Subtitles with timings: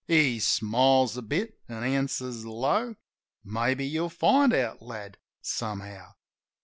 [0.07, 2.95] He smiles a bit an' answers low,
[3.43, 6.13] "Maybe you'll find out, lad, somehow.